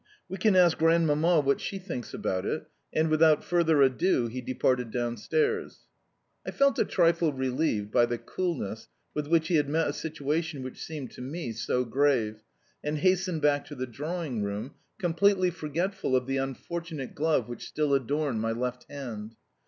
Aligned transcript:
We 0.27 0.37
can 0.39 0.55
ask 0.55 0.79
Grandmamma 0.79 1.41
what 1.41 1.61
she 1.61 1.77
thinks 1.77 2.11
about 2.11 2.43
it," 2.43 2.65
and 2.91 3.07
without 3.07 3.43
further 3.43 3.83
ado 3.83 4.25
he 4.25 4.41
departed 4.41 4.89
downstairs. 4.89 5.81
I 6.43 6.49
felt 6.49 6.79
a 6.79 6.85
trifle 6.85 7.31
relieved 7.33 7.91
by 7.91 8.07
the 8.07 8.17
coolness 8.17 8.87
with 9.13 9.27
which 9.27 9.49
he 9.49 9.57
had 9.57 9.69
met 9.69 9.87
a 9.87 9.93
situation 9.93 10.63
which 10.63 10.83
seemed 10.83 11.11
to 11.11 11.21
me 11.21 11.51
so 11.51 11.85
grave, 11.85 12.41
and 12.83 12.97
hastened 12.97 13.43
back 13.43 13.63
to 13.65 13.75
the 13.75 13.85
drawing 13.85 14.41
room, 14.41 14.73
completely 14.97 15.51
forgetful 15.51 16.15
of 16.15 16.25
the 16.25 16.37
unfortunate 16.37 17.13
glove 17.13 17.47
which 17.47 17.67
still 17.67 17.93
adorned 17.93 18.41
my 18.41 18.53
left 18.53 18.89
hand. 18.89 19.35